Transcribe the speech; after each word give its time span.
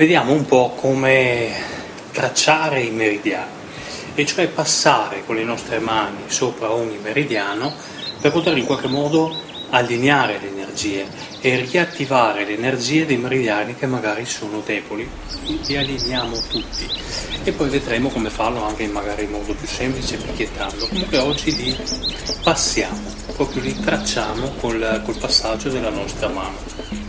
vediamo 0.00 0.32
un 0.32 0.46
po' 0.46 0.72
come 0.76 1.52
tracciare 2.12 2.80
i 2.80 2.90
meridiani, 2.90 3.50
e 4.14 4.24
cioè 4.24 4.48
passare 4.48 5.22
con 5.26 5.36
le 5.36 5.44
nostre 5.44 5.78
mani 5.78 6.22
sopra 6.28 6.72
ogni 6.72 6.96
meridiano 7.02 7.70
per 8.18 8.32
poter 8.32 8.56
in 8.56 8.64
qualche 8.64 8.88
modo 8.88 9.30
allineare 9.68 10.38
le 10.40 10.48
energie 10.48 11.06
e 11.42 11.56
riattivare 11.56 12.46
le 12.46 12.54
energie 12.54 13.04
dei 13.04 13.18
meridiani 13.18 13.74
che 13.74 13.84
magari 13.84 14.24
sono 14.24 14.62
deboli, 14.64 15.06
li 15.66 15.76
allineiamo 15.76 16.40
tutti 16.48 16.88
e 17.44 17.52
poi 17.52 17.68
vedremo 17.68 18.08
come 18.08 18.30
farlo 18.30 18.64
anche 18.64 18.86
magari 18.86 19.24
in 19.24 19.32
modo 19.32 19.52
più 19.52 19.68
semplice 19.68 20.16
picchiettando. 20.16 20.88
Comunque 20.88 21.18
oggi 21.18 21.54
li 21.54 21.76
passiamo, 22.42 22.98
proprio 23.34 23.60
li 23.60 23.78
tracciamo 23.78 24.54
col, 24.60 25.02
col 25.04 25.18
passaggio 25.18 25.68
della 25.68 25.90
nostra 25.90 26.28
mano. 26.28 26.99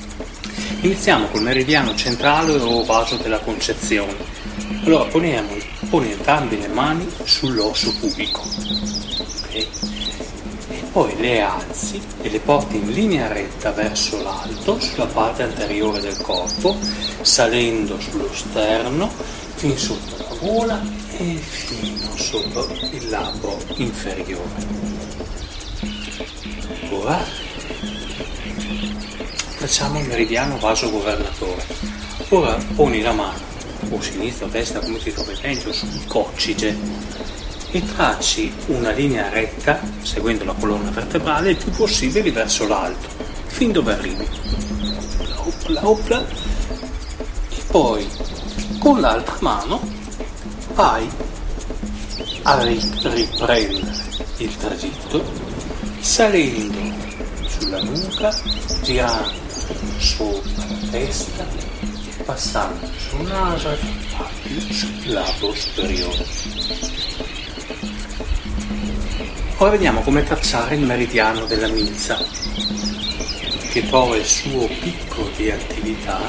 Iniziamo 0.84 1.27
col 1.27 1.44
meridiano 1.44 1.94
centrale 1.94 2.54
o 2.54 2.84
vaso 2.84 3.15
della 3.18 3.37
concezione. 3.37 4.15
Allora 4.84 5.04
poniamo, 5.04 5.55
poni 5.91 6.12
entrambe 6.12 6.57
le 6.57 6.70
mani 6.70 7.07
sull'osso 7.23 7.93
pubico. 7.99 8.41
ok? 8.41 9.54
E 9.54 9.68
poi 10.91 11.15
le 11.20 11.40
alzi 11.40 12.01
e 12.23 12.29
le 12.32 12.40
porti 12.40 12.77
in 12.77 12.91
linea 12.91 13.27
retta 13.27 13.71
verso 13.73 14.23
l'alto, 14.23 14.79
sulla 14.79 15.05
parte 15.05 15.43
anteriore 15.43 15.99
del 15.99 16.18
corpo, 16.18 16.76
salendo 17.21 17.99
sullo 17.99 18.34
sterno, 18.34 19.07
fin 19.54 19.77
sotto 19.77 20.16
la 20.18 20.35
gola 20.40 20.82
e 21.18 21.35
fino 21.35 22.10
sopra 22.16 22.66
il 22.90 23.07
labbro 23.07 23.55
inferiore. 23.76 24.66
Ora 26.90 27.40
facciamo 29.62 29.99
il 29.99 30.07
meridiano 30.07 30.57
vaso 30.57 30.90
governatore. 30.90 31.63
Ora 32.29 32.57
poni 32.73 32.99
la 33.04 33.12
mano, 33.12 33.37
o 33.91 34.01
sinistra 34.01 34.48
o 34.48 34.49
destra, 34.49 34.79
come 34.79 34.98
ti 34.98 35.13
trovi 35.13 35.37
meglio, 35.43 35.71
sul 35.71 36.07
coccige 36.07 36.76
e 37.70 37.85
tracci 37.85 38.51
una 38.67 38.89
linea 38.89 39.29
retta, 39.29 39.79
seguendo 40.01 40.45
la 40.45 40.54
colonna 40.54 40.89
vertebrale, 40.89 41.51
il 41.51 41.57
più 41.57 41.70
possibile 41.73 42.32
verso 42.32 42.67
l'alto, 42.67 43.07
fin 43.45 43.71
dove 43.71 43.93
arrivi. 43.93 44.27
Opla, 45.35 45.87
opla. 45.87 46.26
E 46.26 47.62
poi 47.67 48.09
con 48.79 48.99
l'altra 48.99 49.37
mano 49.41 49.79
vai 50.73 51.07
a 52.41 52.63
ri- 52.63 52.91
riprendere 53.04 53.93
il 54.37 54.57
tragitto 54.57 55.23
salendo 55.99 56.79
sulla 57.45 57.79
nuca, 57.84 58.35
girando 58.82 59.49
sopra 60.02 60.66
la 60.68 60.88
testa, 60.90 61.46
passando 62.26 62.90
sul 62.98 63.21
naso 63.21 63.70
e 63.70 64.74
sul 64.74 65.13
lato 65.13 65.53
superiore. 65.53 66.25
Ora 69.57 69.69
vediamo 69.69 70.01
come 70.01 70.23
tracciare 70.23 70.75
il 70.75 70.81
meridiano 70.81 71.45
della 71.45 71.67
milza, 71.67 72.17
che 73.72 73.88
trova 73.88 74.16
il 74.17 74.25
suo 74.25 74.67
picco 74.79 75.29
di 75.35 75.51
attività 75.51 76.19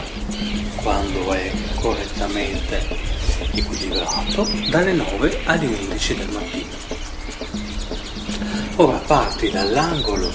quando 0.82 1.32
è 1.32 1.50
correttamente 1.77 2.87
equilibrato 3.53 4.47
dalle 4.69 4.93
9 4.93 5.41
alle 5.44 5.66
11 5.66 6.15
del 6.15 6.28
mattino. 6.28 6.71
Ora 8.77 8.99
parti 8.99 9.50
dall'angolo 9.50 10.31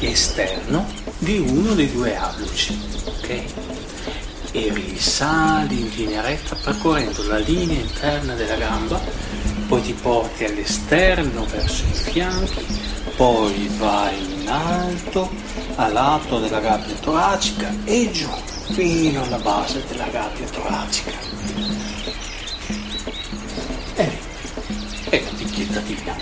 esterno 0.00 0.97
di 1.18 1.38
uno 1.38 1.74
dei 1.74 1.90
due 1.90 2.16
alluci, 2.16 2.78
ok? 3.04 3.44
E 4.52 4.70
risali 4.72 5.80
in 5.80 5.88
linea 5.94 6.22
retta 6.22 6.54
percorrendo 6.54 7.26
la 7.26 7.38
linea 7.38 7.80
interna 7.80 8.34
della 8.34 8.56
gamba, 8.56 9.00
poi 9.66 9.82
ti 9.82 9.92
porti 9.92 10.44
all'esterno 10.44 11.44
verso 11.46 11.84
i 11.84 11.92
fianchi, 11.92 12.64
poi 13.16 13.68
vai 13.76 14.40
in 14.40 14.48
alto 14.48 15.30
a 15.74 15.88
lato 15.88 16.38
della 16.38 16.60
gabbia 16.60 16.94
toracica 16.94 17.74
e 17.84 18.10
giù 18.12 18.28
fino 18.70 19.22
alla 19.24 19.38
base 19.38 19.82
della 19.88 20.06
gabbia 20.06 20.46
toracica. 20.46 21.12
E 23.96 24.04
lì, 24.04 24.18
e 25.10 25.22
la 25.22 25.30
picchiettatina. 25.36 26.16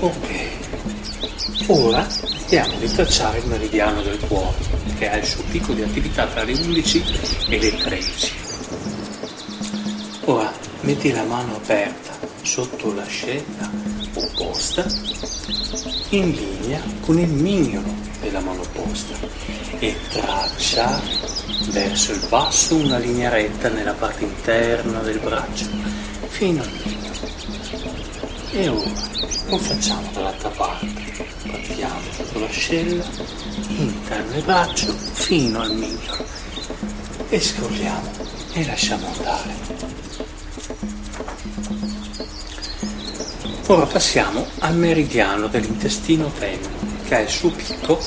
Ok. 0.00 0.52
Ora 1.66 2.06
vediamo 2.54 2.78
di 2.78 2.86
tracciare 2.86 3.38
il 3.38 3.46
meridiano 3.46 4.00
del 4.02 4.20
cuore, 4.28 4.56
che 4.96 5.10
ha 5.10 5.16
il 5.16 5.24
suo 5.24 5.42
picco 5.50 5.72
di 5.72 5.82
attività 5.82 6.24
tra 6.26 6.44
le 6.44 6.52
11 6.52 7.04
e 7.48 7.58
le 7.58 7.76
13. 7.76 8.32
Ora 10.26 10.52
metti 10.82 11.10
la 11.10 11.24
mano 11.24 11.56
aperta 11.56 12.12
sotto 12.42 12.94
l'ascella 12.94 13.68
opposta, 14.14 14.86
in 16.10 16.30
linea 16.30 16.80
con 17.00 17.18
il 17.18 17.28
mignolo 17.28 17.92
della 18.20 18.38
mano 18.38 18.60
opposta 18.60 19.16
e 19.80 19.96
traccia 20.10 21.02
verso 21.70 22.12
il 22.12 22.24
basso 22.28 22.76
una 22.76 22.98
linea 22.98 23.30
retta 23.30 23.68
nella 23.68 23.94
parte 23.94 24.22
interna 24.22 25.00
del 25.00 25.18
braccio 25.18 25.66
fino 26.28 26.62
al 26.62 26.70
mignolo. 26.84 27.14
E 28.52 28.68
ora 28.68 28.92
lo 29.48 29.58
facciamo 29.58 30.08
dall'altra 30.12 30.50
parte. 30.50 31.03
Partiamo 31.74 32.12
sotto 32.12 32.38
l'ascella, 32.38 33.04
interno 33.66 34.30
del 34.30 34.42
braccio 34.44 34.92
fino 34.92 35.60
al 35.60 35.74
mignolo. 35.74 36.24
E 37.30 37.40
scorriamo 37.40 38.12
e 38.52 38.64
lasciamo 38.64 39.04
andare. 39.08 39.54
Ora 43.66 43.86
passiamo 43.86 44.46
al 44.60 44.76
meridiano 44.76 45.48
dell'intestino 45.48 46.30
tenue, 46.38 46.68
che 47.08 47.14
ha 47.16 47.20
il 47.22 47.28
suo 47.28 47.50
picco 47.50 47.98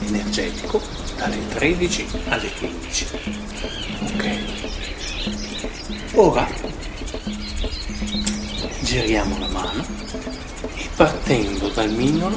energetico 0.00 0.82
dalle 1.16 1.46
13 1.50 2.06
alle 2.30 2.50
15. 2.50 3.06
Ok. 4.02 4.38
Ora 6.14 6.48
giriamo 8.80 9.38
la 9.38 9.48
mano 9.48 9.84
e 9.84 9.97
partendo 10.98 11.68
dal 11.68 11.92
mignolo 11.92 12.36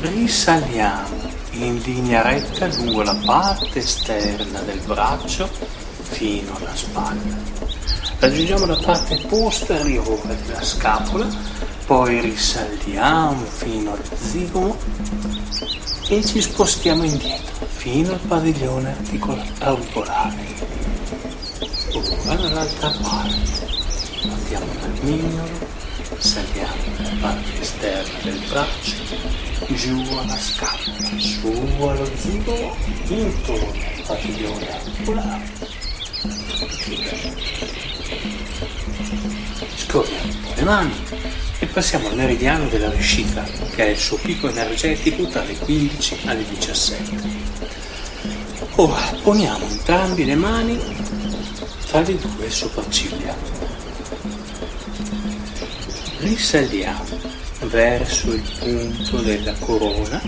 risaliamo 0.00 1.32
in 1.52 1.78
linea 1.78 2.20
retta 2.20 2.66
lungo 2.66 3.02
la 3.02 3.18
parte 3.24 3.78
esterna 3.78 4.60
del 4.60 4.80
braccio 4.80 5.48
fino 6.02 6.54
alla 6.58 6.76
spalla. 6.76 7.34
Raggiungiamo 8.18 8.66
la 8.66 8.78
parte 8.84 9.16
posteriore 9.26 10.36
della 10.44 10.62
scapola, 10.62 11.26
poi 11.86 12.20
risaliamo 12.20 13.42
fino 13.46 13.92
al 13.92 14.02
zigomo 14.14 14.76
e 16.10 16.22
ci 16.22 16.42
spostiamo 16.42 17.02
indietro 17.02 17.66
fino 17.66 18.12
al 18.12 18.20
padiglione 18.28 18.90
articola- 18.90 19.42
auricolare. 19.60 20.44
Ora 21.94 22.34
dall'altra 22.34 22.90
parte. 22.90 23.74
Partiamo 24.28 24.66
dal 24.80 24.98
mignolo, 25.00 25.85
saliamo 26.18 26.82
nella 26.96 27.16
parte 27.20 27.60
esterna 27.60 28.18
del 28.22 28.38
braccio, 28.48 28.94
giù 29.68 30.00
alla 30.18 30.38
scapola, 30.38 31.18
su 31.18 31.48
allo 31.80 32.10
zigomo, 32.16 32.76
intorno 33.08 33.72
al 33.72 34.02
padiglione 34.06 34.68
auricolare. 34.70 35.44
Scorriamo 39.76 40.24
un 40.24 40.40
po' 40.40 40.52
le 40.54 40.62
mani 40.62 40.94
e 41.58 41.66
passiamo 41.66 42.08
al 42.08 42.16
meridiano 42.16 42.68
della 42.68 42.88
vescica, 42.88 43.44
che 43.74 43.82
ha 43.82 43.86
il 43.86 43.98
suo 43.98 44.16
picco 44.18 44.48
energetico 44.48 45.24
dalle 45.24 45.56
15 45.56 46.20
alle 46.26 46.44
17. 46.48 47.44
Ora 48.76 49.00
poniamo 49.22 49.66
entrambi 49.68 50.24
le 50.24 50.34
mani 50.34 50.78
tra 51.86 52.00
le 52.00 52.16
due 52.16 52.50
sopracciglia. 52.50 53.55
Risaliamo 56.26 57.20
verso 57.66 58.32
il 58.32 58.42
punto 58.58 59.18
della 59.18 59.52
corona 59.60 60.20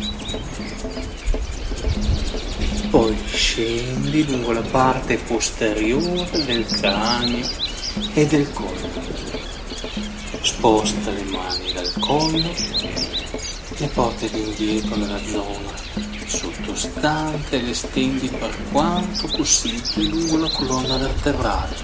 e 2.60 2.86
poi 2.88 3.16
scendi 3.32 4.24
lungo 4.24 4.52
la 4.52 4.60
parte 4.60 5.16
posteriore 5.16 6.44
del 6.44 6.64
cranio 6.66 7.48
e 8.14 8.26
del 8.28 8.48
collo. 8.52 8.88
Sposta 10.40 11.10
le 11.10 11.24
mani 11.24 11.72
dal 11.72 11.92
collo, 11.98 12.48
le 13.76 13.86
porti 13.88 14.30
indietro 14.32 14.94
nella 14.94 15.20
zona 15.26 16.07
sottostante 16.28 17.58
e 17.58 17.62
le 17.62 17.74
stendi 17.74 18.28
per 18.28 18.54
quanto 18.70 19.26
possibile 19.28 20.08
lungo 20.08 20.36
la 20.36 20.50
colonna 20.50 20.96
vertebrale. 20.96 21.76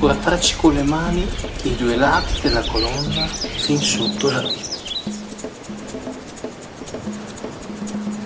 Ora 0.00 0.14
tracci 0.14 0.56
con 0.56 0.74
le 0.74 0.82
mani 0.82 1.26
i 1.62 1.76
due 1.76 1.96
lati 1.96 2.40
della 2.40 2.62
colonna 2.62 3.26
fin 3.26 3.80
sotto 3.80 4.30
la 4.30 4.42
vita. 4.42 4.76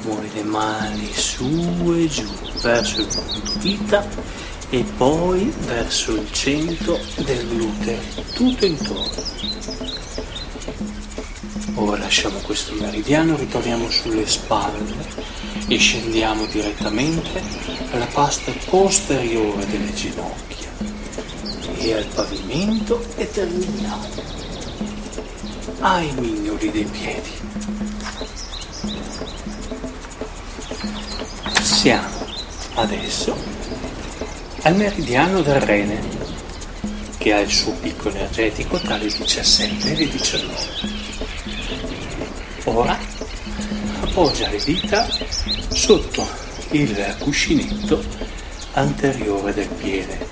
Muovi 0.03 0.31
le 0.35 0.43
mani 0.43 1.13
su 1.13 1.95
e 1.97 2.09
giù 2.09 2.29
verso 2.61 3.01
il 3.01 3.07
punto 3.07 3.53
vita 3.59 4.07
e 4.71 4.85
poi 4.97 5.53
verso 5.67 6.13
il 6.13 6.33
centro 6.33 6.99
del 7.17 7.47
gluteo, 7.47 8.01
tutto 8.35 8.65
intorno. 8.65 9.23
Ora 11.75 11.99
lasciamo 11.99 12.39
questo 12.39 12.73
meridiano, 12.75 13.37
ritorniamo 13.37 13.91
sulle 13.91 14.27
spalle 14.27 14.95
e 15.67 15.77
scendiamo 15.77 16.47
direttamente 16.47 17.43
alla 17.91 18.07
pasta 18.07 18.53
posteriore 18.69 19.67
delle 19.67 19.93
ginocchia 19.93 20.71
e 21.79 21.95
al 21.95 22.07
pavimento 22.15 23.05
e 23.17 23.29
terminiamo 23.29 24.09
ai 25.81 26.13
mignoli 26.13 26.71
dei 26.71 26.85
piedi. 26.85 27.31
Siamo 31.61 32.25
adesso 32.75 33.37
al 34.63 34.77
meridiano 34.77 35.43
del 35.43 35.61
rene 35.61 36.01
che 37.19 37.33
ha 37.33 37.41
il 37.41 37.51
suo 37.51 37.73
picco 37.73 38.11
energetico 38.11 38.79
tra 38.79 38.97
le 38.97 39.07
17 39.07 39.93
e 39.93 39.97
le 39.97 40.09
19. 40.09 41.02
Ora 42.65 42.97
appoggia 44.03 44.49
le 44.49 44.63
dita 44.63 45.09
sotto 45.71 46.25
il 46.71 47.17
cuscinetto 47.19 48.01
anteriore 48.75 49.53
del 49.53 49.67
piede, 49.67 50.29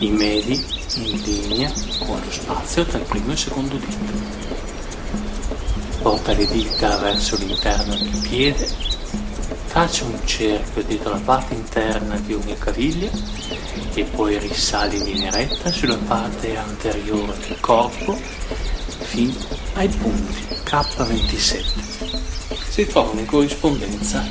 i 0.00 0.10
medi 0.10 0.62
in 0.96 1.22
linea 1.22 1.72
con 1.98 2.20
lo 2.22 2.30
spazio 2.30 2.84
tra 2.84 2.98
il 2.98 3.04
primo 3.04 3.30
e 3.30 3.32
il 3.32 3.38
secondo 3.38 3.76
dito. 3.76 4.30
Porta 6.02 6.32
le 6.34 6.46
dita 6.46 6.98
verso 6.98 7.36
l'interno 7.36 7.94
del 7.94 8.26
piede, 8.28 8.68
faccia 9.64 10.04
un 10.04 10.18
cerchio 10.26 10.82
dietro 10.82 11.12
la 11.12 11.20
parte 11.24 11.54
interna 11.54 12.16
di 12.18 12.34
ogni 12.34 12.58
caviglia 12.58 13.08
e 13.94 14.04
poi 14.04 14.38
risali 14.38 14.98
in 14.98 15.04
linea 15.04 15.30
retta 15.30 15.72
sulla 15.72 15.96
parte 15.96 16.54
anteriore 16.54 17.34
del 17.46 17.58
corpo 17.60 18.18
fino 19.12 19.34
ai 19.74 19.88
punti 19.88 20.46
K27. 20.64 21.64
Si 22.70 22.86
trovano 22.86 23.20
in 23.20 23.26
corrispondenza 23.26 24.26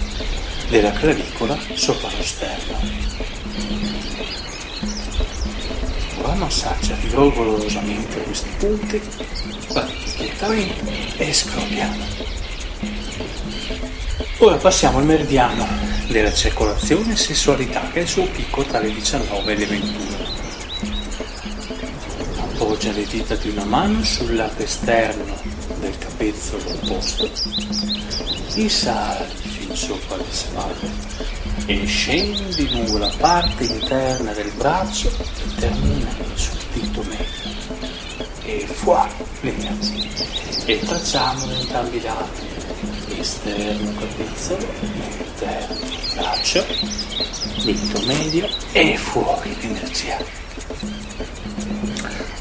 della 0.70 0.92
clavicola 0.92 1.56
sopra 1.76 2.10
lo 2.10 2.24
sterno. 2.24 2.80
Ora 6.24 6.34
massaggia 6.34 6.96
rigorosamente 7.00 8.24
questi 8.24 8.50
punti, 8.58 9.02
lentamente 10.18 11.18
e 11.18 11.32
scropiamo. 11.32 12.06
Ora 14.40 14.56
passiamo 14.56 14.98
al 14.98 15.06
meridiano 15.06 15.68
della 16.08 16.34
circolazione 16.34 17.14
e 17.14 17.18
sessualità 17.18 17.82
che 17.92 18.00
è 18.00 18.02
il 18.02 18.08
suo 18.08 18.26
picco 18.26 18.64
tra 18.64 18.80
le 18.80 18.92
19 18.92 19.52
e 19.52 19.56
le 19.56 19.66
21 19.68 20.21
appoggia 22.72 22.94
le 22.94 23.06
dita 23.06 23.36
di 23.36 23.50
una 23.50 23.66
mano 23.66 24.02
sul 24.02 24.34
lato 24.34 24.64
esterno 24.64 25.36
del 25.82 25.98
capezzolo 25.98 26.70
opposto, 26.70 27.30
risali 28.54 29.34
fin 29.36 29.76
sopra 29.76 30.16
le 30.16 30.24
spalle 30.30 30.90
e 31.66 31.86
scendi 31.86 32.70
lungo 32.72 32.98
la 32.98 33.14
parte 33.18 33.66
interna 33.66 34.32
del 34.32 34.50
braccio 34.56 35.10
e 35.10 35.60
terminando 35.60 36.38
sul 36.38 36.60
dito 36.72 37.04
medio. 37.04 37.50
E 38.46 38.66
fuori 38.68 39.12
l'energia. 39.42 40.24
E 40.66 40.80
tracciamo 40.80 41.52
entrambi 41.52 41.98
i 41.98 42.02
lati, 42.02 42.42
esterno 43.20 43.94
capezzolo, 44.00 44.68
interno 45.26 45.76
braccio, 46.16 46.66
dito 47.66 48.02
medio 48.06 48.48
e 48.72 48.96
fuori 48.96 49.58
l'energia. 49.60 50.40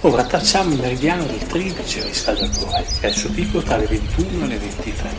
Ora 0.03 0.25
tracciamo 0.25 0.73
il 0.73 0.81
meridiano 0.81 1.25
del 1.25 1.47
triplice 1.47 2.03
riscaldatore, 2.03 2.87
che 3.01 3.07
è 3.07 3.11
il 3.11 3.15
suo 3.15 3.29
picco 3.29 3.61
tra 3.61 3.77
le 3.77 3.85
21 3.85 4.45
e 4.45 4.49
le 4.49 4.57
23. 4.57 5.11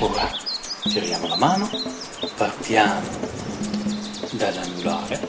Ora 0.00 0.30
giriamo 0.84 1.26
la 1.26 1.36
mano, 1.36 1.70
partiamo 2.36 3.00
dall'anulare, 4.32 5.26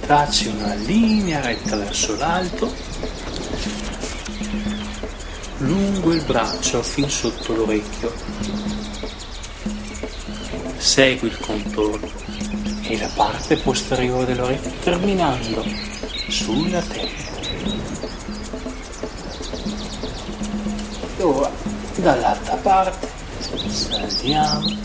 tracci 0.00 0.48
una 0.48 0.74
linea 0.74 1.40
retta 1.40 1.76
verso 1.76 2.16
l'alto, 2.16 2.74
lungo 5.56 6.12
il 6.12 6.22
braccio 6.24 6.82
fin 6.82 7.08
sotto 7.08 7.54
l'orecchio. 7.54 8.12
Segui 10.76 11.28
il 11.28 11.38
contorno 11.38 12.23
e 12.86 12.98
la 12.98 13.08
parte 13.14 13.56
posteriore 13.56 14.26
dell'orecchio 14.26 14.70
terminando 14.82 15.64
sulla 16.28 16.82
testa. 16.82 17.32
Ora 21.20 21.50
dall'altra 21.96 22.54
parte 22.56 23.08
saltiamo, 23.68 24.76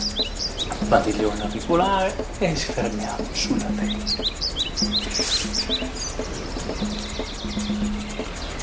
padiglione 0.88 1.42
auricolare 1.42 2.14
e 2.38 2.56
ci 2.56 2.72
fermiamo 2.72 3.28
sulla 3.32 3.68
testa. 3.76 4.22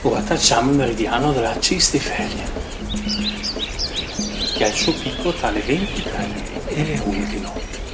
Ora 0.01 0.21
tracciamo 0.21 0.71
il 0.71 0.77
meridiano 0.77 1.31
della 1.31 1.59
cistifelia 1.59 2.45
che 4.56 4.63
ha 4.63 4.67
il 4.67 4.73
suo 4.73 4.94
picco 4.94 5.31
tra 5.33 5.51
le 5.51 5.59
23 5.59 6.65
e 6.67 6.83
le 6.83 7.01
1 7.03 7.27
di 7.27 7.39
notte. 7.39 7.86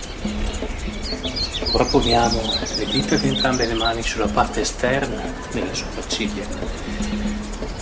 Ora 1.72 1.86
poniamo 1.86 2.42
le 2.78 2.86
dita 2.86 3.16
di 3.16 3.30
entrambe 3.30 3.66
le 3.66 3.74
mani 3.74 4.04
sulla 4.04 4.28
parte 4.28 4.62
esterna 4.62 5.22
delle 5.52 5.74
sopracciglia. 5.74 6.46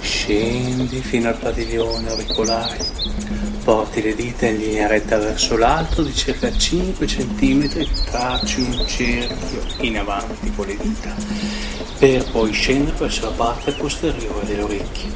Scendi 0.02 1.02
fino 1.02 1.28
al 1.28 1.38
padiglione 1.38 2.10
auricolare. 2.10 2.78
Porti 3.64 4.02
le 4.02 4.16
dita 4.16 4.48
in 4.48 4.58
linea 4.58 4.88
retta 4.88 5.18
verso 5.18 5.58
l'alto 5.58 6.04
di 6.04 6.14
circa 6.16 6.52
5 6.52 7.06
cm, 7.06 7.88
tracci 8.06 8.62
un 8.62 8.86
cerchio 8.88 9.64
in 9.82 9.98
avanti 9.98 10.52
con 10.56 10.66
le 10.66 10.78
dita 10.78 11.14
per 12.02 12.26
poi 12.32 12.52
scendere 12.52 12.98
verso 12.98 13.26
la 13.26 13.36
parte 13.36 13.74
posteriore 13.74 14.44
delle 14.48 14.64
orecchie. 14.64 15.12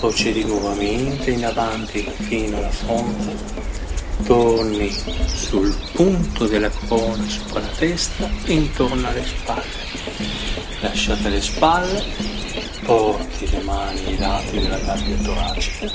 Procedi 0.00 0.44
nuovamente 0.44 1.30
in 1.30 1.44
avanti 1.44 2.10
fino 2.16 2.56
alla 2.56 2.70
fronte 2.70 3.77
torni 4.24 4.94
sul 5.26 5.74
punto 5.92 6.46
della 6.46 6.70
corona 6.70 7.26
sopra 7.28 7.60
la 7.60 7.68
testa 7.68 8.28
e 8.44 8.52
intorno 8.52 9.06
alle 9.08 9.24
spalle. 9.24 9.86
Lasciate 10.80 11.28
le 11.28 11.40
spalle, 11.40 12.04
porti 12.84 13.50
le 13.50 13.60
mani 13.62 14.04
ai 14.06 14.18
lati 14.18 14.58
della 14.60 14.78
gabbia 14.78 15.16
toracica, 15.16 15.90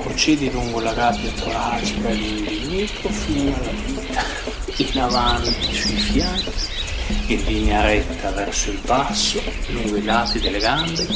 procedi 0.00 0.50
lungo 0.50 0.80
la 0.80 0.92
gabbia 0.92 1.30
toracica 1.32 2.08
all'indietro 2.08 3.08
fino 3.10 3.54
alla 3.54 3.70
vita, 3.84 4.24
in 4.92 5.00
avanti 5.00 5.74
sui 5.74 5.96
fianchi, 5.96 6.52
in 7.26 7.44
linea 7.44 7.82
retta 7.82 8.30
verso 8.30 8.70
il 8.70 8.80
basso, 8.84 9.40
lungo 9.68 9.96
i 9.96 10.04
lati 10.04 10.40
delle 10.40 10.58
gambe 10.58 11.06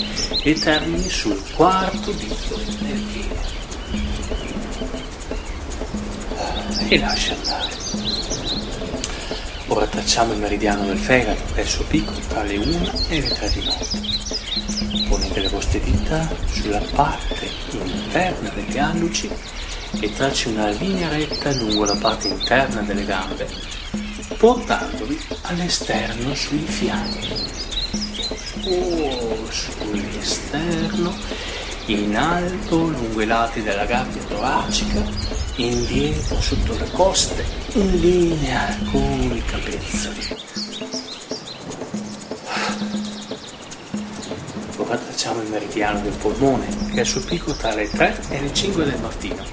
e 0.43 0.55
termini 0.55 1.09
sul 1.09 1.41
quarto 1.55 2.13
dito 2.13 2.57
del 2.81 3.02
e 6.93 6.99
lascia 6.99 7.35
andare. 7.35 7.71
Ora 9.69 9.87
tracciamo 9.87 10.35
il 10.35 10.41
meridiano 10.41 10.85
del 10.85 10.99
fegato 10.99 11.65
suo 11.65 11.85
picco 11.85 12.13
tra 12.29 12.43
le 12.43 12.59
1 12.59 12.93
e 13.09 13.21
le 13.23 13.29
3 13.29 13.51
di 13.51 13.65
notte. 13.65 15.09
Ponete 15.09 15.41
le 15.41 15.49
vostre 15.49 15.81
dita 15.81 16.29
sulla 16.51 16.83
parte 16.93 17.49
interna 17.71 18.51
degli 18.51 18.77
alluci 18.77 19.31
e 20.01 20.13
tracci 20.13 20.49
una 20.49 20.69
linea 20.69 21.09
retta 21.09 21.51
lungo 21.55 21.87
la 21.87 21.97
parte 21.97 22.29
interna 22.29 22.83
delle 22.83 23.07
gambe, 23.07 23.49
portandovi 24.37 25.19
all'esterno 25.43 26.35
sui 26.35 26.59
fianchi. 26.59 27.33
Oh, 28.67 29.51
sull'esterno, 29.51 31.17
in 31.87 32.15
alto 32.19 32.77
lungo 32.77 33.23
i 33.23 33.27
lati 33.27 33.63
della 33.63 33.87
gabbia 33.87 34.23
toracica 34.25 35.32
indietro 35.57 36.41
sotto 36.41 36.77
le 36.79 36.91
coste, 36.93 37.45
in 37.75 38.01
linea 38.01 38.77
con 38.91 39.33
i 39.35 39.43
capezzoli. 39.45 40.37
Ora 44.77 44.97
tracciamo 44.97 45.43
il 45.43 45.49
meridiano 45.49 46.01
del 46.01 46.13
polmone, 46.13 46.67
che 46.93 47.03
è 47.03 47.05
suo 47.05 47.21
picco 47.21 47.53
tra 47.55 47.75
le 47.75 47.89
3 47.89 48.21
e 48.31 48.41
le 48.41 48.55
5 48.55 48.85
del 48.85 49.01
mattino. 49.01 49.45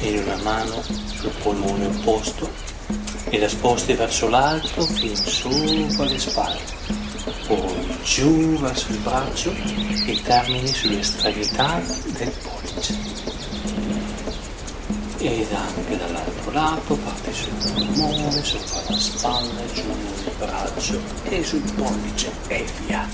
In 0.00 0.22
una 0.24 0.36
mano 0.42 0.82
sul 0.82 1.32
polmone 1.42 1.86
opposto 1.86 2.50
e 3.28 3.38
la 3.38 3.48
sposti 3.48 3.92
verso 3.92 4.28
l'alto 4.28 4.82
fin 4.86 5.14
sopra 5.14 6.04
le 6.06 6.18
spalle 6.18 6.97
poi 7.48 7.98
giù 8.04 8.58
verso 8.58 8.92
il 8.92 8.98
braccio 8.98 9.50
e 10.06 10.20
termini 10.22 10.68
sull'estremità 10.68 11.80
del 12.18 12.30
pollice. 12.42 12.94
Ed 15.16 15.48
anche 15.52 15.96
dall'altro 15.96 16.50
lato 16.52 16.94
parti 16.96 17.32
sul 17.32 17.72
polmone, 17.72 18.44
sopra 18.44 18.82
la 18.88 18.98
spalla, 18.98 19.66
giù 19.72 19.80
il 19.80 20.32
braccio 20.38 21.00
e 21.24 21.42
sul 21.42 21.72
pollice 21.72 22.30
e 22.48 22.66
via. 22.86 23.08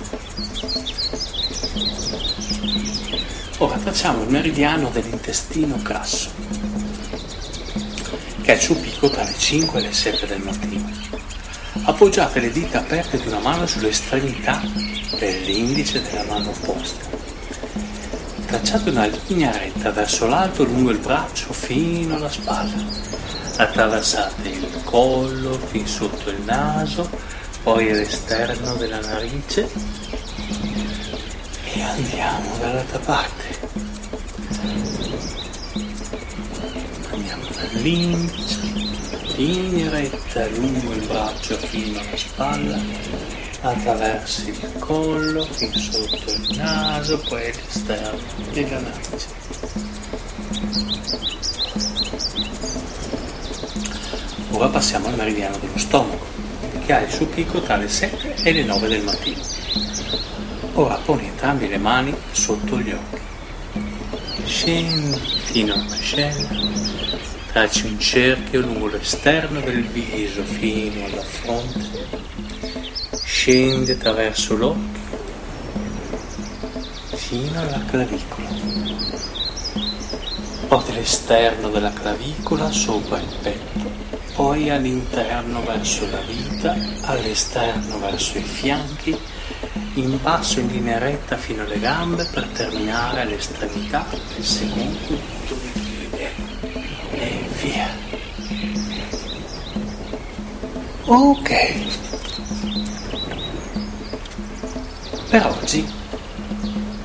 Ora 3.58 3.76
tracciamo 3.76 4.24
il 4.24 4.30
meridiano 4.30 4.90
dell'intestino 4.90 5.76
grasso, 5.80 6.30
che 8.42 8.52
è 8.52 8.56
il 8.56 8.60
suo 8.60 8.74
picco 8.74 9.08
tra 9.08 9.22
le 9.22 9.34
5 9.38 9.78
e 9.78 9.82
le 9.82 9.92
7 9.92 10.26
del 10.26 10.40
mattino. 10.40 10.83
Appoggiate 11.86 12.40
le 12.40 12.50
dita 12.50 12.78
aperte 12.78 13.20
di 13.20 13.26
una 13.26 13.40
mano 13.40 13.66
sull'estremità 13.66 14.62
dell'indice 15.18 16.00
della 16.00 16.24
mano 16.24 16.48
opposta. 16.48 17.04
Tracciate 18.46 18.88
una 18.88 19.06
linea 19.26 19.52
retta 19.52 19.90
verso 19.90 20.26
l'alto 20.26 20.64
lungo 20.64 20.90
il 20.90 20.98
braccio 20.98 21.52
fino 21.52 22.16
alla 22.16 22.30
spalla. 22.30 22.72
Attraversate 23.56 24.48
il 24.48 24.80
collo 24.84 25.58
fin 25.58 25.86
sotto 25.86 26.30
il 26.30 26.40
naso, 26.40 27.06
poi 27.62 27.90
all'esterno 27.90 28.74
della 28.76 29.00
narice 29.00 29.70
e 31.64 31.82
andiamo 31.82 32.56
dall'altra 32.60 32.98
parte. 32.98 33.58
Andiamo 37.10 37.44
dall'indice 37.54 38.73
linea 39.36 39.90
retta 39.90 40.46
lungo 40.48 40.92
il 40.92 41.06
braccio 41.06 41.56
fino 41.56 41.98
alla 41.98 42.16
spalla, 42.16 42.78
attraverso 43.62 44.48
il 44.48 44.72
collo, 44.78 45.44
fin 45.44 45.72
sotto 45.72 46.32
il 46.32 46.56
naso, 46.56 47.18
poi 47.28 47.42
all'esterno 47.50 48.20
della 48.52 48.80
narice. 48.80 49.42
Ora 54.50 54.68
passiamo 54.68 55.08
al 55.08 55.16
meridiano 55.16 55.56
dello 55.58 55.78
stomaco, 55.78 56.26
che 56.84 56.92
ha 56.92 57.00
il 57.00 57.10
suo 57.10 57.26
picco 57.26 57.60
tra 57.60 57.76
le 57.76 57.88
7 57.88 58.36
e 58.42 58.52
le 58.52 58.62
9 58.62 58.88
del 58.88 59.02
mattino. 59.02 59.42
Ora 60.74 60.94
poni 61.04 61.26
entrambe 61.26 61.66
le 61.66 61.78
mani 61.78 62.14
sotto 62.30 62.78
gli 62.78 62.92
occhi. 62.92 63.22
Scendi 64.44 65.18
fino 65.44 65.74
alla 65.74 65.84
mascella 65.84 66.74
Tracci 67.54 67.86
un 67.86 68.00
cerchio 68.00 68.62
lungo 68.62 68.88
l'esterno 68.88 69.60
del 69.60 69.84
viso 69.84 70.42
fino 70.42 71.04
alla 71.04 71.22
fronte, 71.22 72.08
scendi 73.24 73.92
attraverso 73.92 74.56
l'occhio 74.56 75.18
fino 77.14 77.60
alla 77.60 77.80
clavicola. 77.86 78.48
Porti 80.66 80.94
l'esterno 80.94 81.68
della 81.68 81.92
clavicola 81.92 82.72
sopra 82.72 83.20
il 83.20 83.36
petto, 83.40 83.88
poi 84.34 84.70
all'interno 84.70 85.62
verso 85.62 86.10
la 86.10 86.22
vita, 86.22 86.74
all'esterno 87.02 88.00
verso 88.00 88.36
i 88.36 88.42
fianchi, 88.42 89.16
in 89.94 90.18
basso 90.20 90.58
in 90.58 90.66
linea 90.72 90.98
retta 90.98 91.36
fino 91.36 91.62
alle 91.62 91.78
gambe 91.78 92.28
per 92.32 92.48
terminare 92.48 93.20
all'estremità 93.20 94.04
del 94.34 94.44
secondo 94.44 94.98
punto 95.06 95.74
e 97.16 97.48
via. 97.60 97.88
Ok. 101.06 101.50
Per 105.30 105.46
oggi 105.46 105.86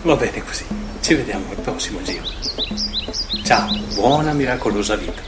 va 0.04 0.16
bene 0.16 0.44
così. 0.44 0.66
Ci 1.02 1.14
vediamo 1.16 1.50
al 1.50 1.62
prossimo 1.62 2.02
giro. 2.04 2.24
Ciao, 3.44 3.70
buona 3.96 4.34
miracolosa 4.34 4.96
vita. 4.96 5.22